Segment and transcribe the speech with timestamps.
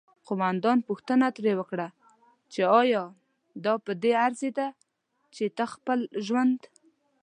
[0.27, 1.87] قوماندان پوښتنه ترې وکړه
[2.51, 3.03] چې آیا
[3.63, 4.67] دا پدې ارزیده
[5.35, 6.59] چې ته خپل ژوند